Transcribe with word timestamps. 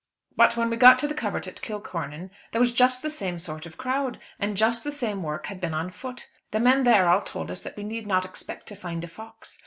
"But 0.35 0.57
when 0.57 0.71
we 0.71 0.77
got 0.77 0.97
to 0.97 1.07
the 1.07 1.13
covert 1.13 1.45
at 1.45 1.61
Kilcornan 1.61 2.31
there 2.51 2.59
was 2.59 2.71
just 2.71 3.03
the 3.03 3.09
same 3.11 3.37
sort 3.37 3.67
of 3.67 3.77
crowd, 3.77 4.17
and 4.39 4.57
just 4.57 4.83
the 4.83 4.91
same 4.91 5.21
work 5.21 5.45
had 5.45 5.61
been 5.61 5.75
on 5.75 5.91
foot. 5.91 6.27
The 6.49 6.59
men 6.59 6.85
there 6.85 7.07
all 7.07 7.21
told 7.21 7.51
us 7.51 7.61
that 7.61 7.77
we 7.77 7.83
need 7.83 8.07
not 8.07 8.25
expect 8.25 8.65
to 8.69 8.75
find 8.75 9.03
a 9.03 9.07
fox. 9.07 9.59